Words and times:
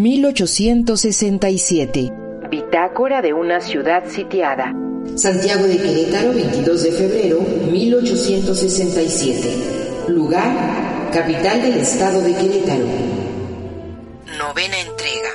1867. 0.00 2.10
Bitácora 2.50 3.20
de 3.20 3.34
una 3.34 3.60
ciudad 3.60 4.08
sitiada. 4.08 4.72
Santiago 5.14 5.64
de 5.64 5.76
Querétaro, 5.76 6.32
22 6.32 6.84
de 6.84 6.92
febrero, 6.92 7.40
1867. 7.70 10.08
Lugar, 10.08 11.10
capital 11.12 11.60
del 11.60 11.74
estado 11.74 12.22
de 12.22 12.34
Querétaro. 12.34 12.86
Novena 14.38 14.80
entrega. 14.80 15.28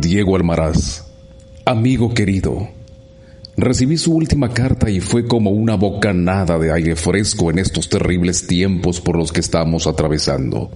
Diego 0.00 0.34
Almaraz, 0.34 1.04
amigo 1.66 2.14
querido. 2.14 2.70
Recibí 3.58 3.98
su 3.98 4.14
última 4.14 4.54
carta 4.54 4.88
y 4.88 5.00
fue 5.00 5.26
como 5.26 5.50
una 5.50 5.74
bocanada 5.74 6.58
de 6.58 6.72
aire 6.72 6.96
fresco 6.96 7.50
en 7.50 7.58
estos 7.58 7.90
terribles 7.90 8.46
tiempos 8.46 9.02
por 9.02 9.18
los 9.18 9.30
que 9.30 9.40
estamos 9.40 9.86
atravesando. 9.86 10.70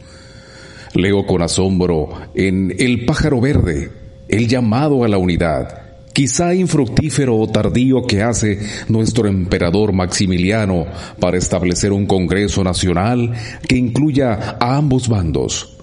Leo 0.95 1.27
con 1.27 1.43
asombro 1.43 2.09
en 2.35 2.75
El 2.79 3.05
pájaro 3.05 3.41
verde, 3.41 3.91
el 4.29 4.47
llamado 4.47 5.05
a 5.05 5.09
la 5.09 5.19
unidad, 5.19 5.83
quizá 6.13 6.55
infructífero 6.55 7.37
o 7.37 7.49
tardío 7.49 8.07
que 8.07 8.23
hace 8.23 8.61
nuestro 8.89 9.27
emperador 9.27 9.93
Maximiliano 9.93 10.87
para 11.19 11.37
establecer 11.37 11.93
un 11.93 12.07
Congreso 12.07 12.63
Nacional 12.63 13.33
que 13.67 13.77
incluya 13.77 14.57
a 14.61 14.77
ambos 14.77 15.09
bandos. 15.09 15.77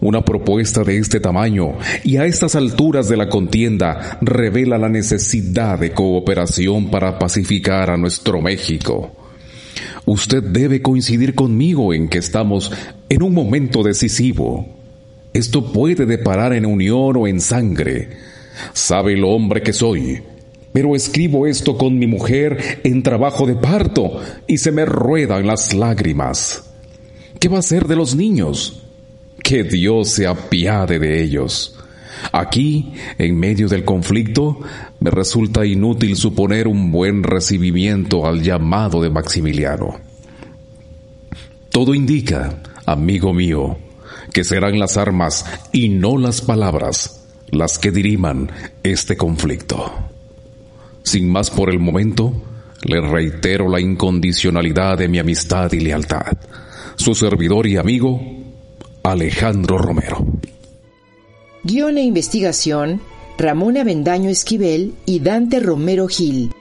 Una 0.00 0.24
propuesta 0.24 0.82
de 0.82 0.98
este 0.98 1.20
tamaño 1.20 1.78
y 2.04 2.16
a 2.16 2.24
estas 2.24 2.56
alturas 2.56 3.08
de 3.08 3.16
la 3.16 3.28
contienda 3.28 4.18
revela 4.20 4.76
la 4.78 4.88
necesidad 4.88 5.78
de 5.78 5.92
cooperación 5.92 6.90
para 6.90 7.18
pacificar 7.18 7.90
a 7.90 7.96
nuestro 7.96 8.40
México. 8.40 9.27
Usted 10.08 10.42
debe 10.42 10.80
coincidir 10.80 11.34
conmigo 11.34 11.92
en 11.92 12.08
que 12.08 12.16
estamos 12.16 12.72
en 13.10 13.22
un 13.22 13.34
momento 13.34 13.82
decisivo. 13.82 14.66
Esto 15.34 15.70
puede 15.70 16.06
deparar 16.06 16.54
en 16.54 16.64
unión 16.64 17.14
o 17.18 17.26
en 17.26 17.42
sangre. 17.42 18.08
Sabe 18.72 19.12
el 19.12 19.24
hombre 19.24 19.60
que 19.60 19.74
soy. 19.74 20.22
Pero 20.72 20.96
escribo 20.96 21.46
esto 21.46 21.76
con 21.76 21.98
mi 21.98 22.06
mujer 22.06 22.80
en 22.84 23.02
trabajo 23.02 23.46
de 23.46 23.56
parto 23.56 24.22
y 24.46 24.56
se 24.56 24.72
me 24.72 24.86
ruedan 24.86 25.46
las 25.46 25.74
lágrimas. 25.74 26.64
¿Qué 27.38 27.50
va 27.50 27.58
a 27.58 27.62
ser 27.62 27.86
de 27.86 27.96
los 27.96 28.14
niños? 28.14 28.82
Que 29.42 29.62
Dios 29.62 30.08
se 30.08 30.26
apiade 30.26 30.98
de 30.98 31.22
ellos. 31.22 31.78
Aquí, 32.32 32.94
en 33.18 33.38
medio 33.38 33.68
del 33.68 33.84
conflicto, 33.84 34.58
me 35.00 35.10
resulta 35.10 35.66
inútil 35.66 36.16
suponer 36.16 36.66
un 36.66 36.90
buen 36.90 37.22
recibimiento 37.22 38.26
al 38.26 38.42
llamado 38.42 39.02
de 39.02 39.10
Maximiliano. 39.10 40.07
Todo 41.70 41.94
indica, 41.94 42.62
amigo 42.86 43.32
mío, 43.32 43.78
que 44.32 44.44
serán 44.44 44.78
las 44.78 44.96
armas 44.96 45.44
y 45.72 45.88
no 45.88 46.18
las 46.18 46.40
palabras 46.40 47.26
las 47.50 47.78
que 47.78 47.90
diriman 47.90 48.50
este 48.82 49.16
conflicto. 49.16 49.92
Sin 51.02 51.30
más 51.30 51.50
por 51.50 51.70
el 51.70 51.78
momento, 51.78 52.32
le 52.84 53.00
reitero 53.00 53.68
la 53.68 53.80
incondicionalidad 53.80 54.98
de 54.98 55.08
mi 55.08 55.18
amistad 55.18 55.72
y 55.72 55.80
lealtad. 55.80 56.36
Su 56.96 57.14
servidor 57.14 57.66
y 57.66 57.76
amigo, 57.76 58.20
Alejandro 59.02 59.78
Romero. 59.78 60.26
Guión 61.64 61.98
e 61.98 62.02
investigación, 62.02 63.00
Ramón 63.38 63.76
Avendaño 63.76 64.30
Esquivel 64.30 64.94
y 65.06 65.20
Dante 65.20 65.60
Romero 65.60 66.08
Gil. 66.08 66.52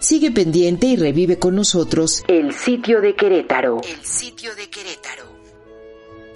Sigue 0.00 0.30
pendiente 0.30 0.86
y 0.86 0.96
revive 0.96 1.38
con 1.38 1.54
nosotros 1.54 2.24
El 2.26 2.54
sitio 2.54 3.02
de 3.02 3.14
Querétaro. 3.14 3.82
El 3.86 4.02
sitio 4.02 4.54
de 4.54 4.70
Querétaro. 4.70 5.24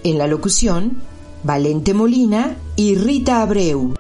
En 0.03 0.19
la 0.19 0.27
locución, 0.27 0.99
Valente 1.43 1.95
Molina 1.95 2.57
y 2.77 2.95
Rita 2.95 3.41
Abreu. 3.41 3.95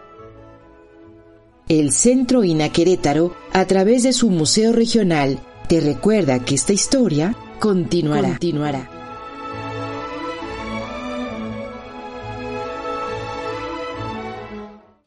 El 1.66 1.93
Centro 1.93 2.44
INA 2.44 2.69
Querétaro, 2.69 3.34
a 3.55 3.65
través 3.65 4.03
de 4.03 4.12
su 4.12 4.28
Museo 4.28 4.71
Regional, 4.75 5.41
te 5.66 5.81
recuerda 5.81 6.44
que 6.44 6.56
esta 6.56 6.75
historia 6.75 7.34
continuará. 7.59 8.28
continuará. 8.33 8.94